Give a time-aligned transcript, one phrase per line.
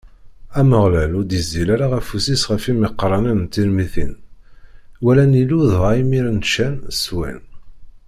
[0.59, 4.13] Ameɣlal ur d-iẓẓil ara afus-is ɣef imeqranen n Tirmitin,
[5.03, 7.39] walan Illu dɣa imiren ččan, swan.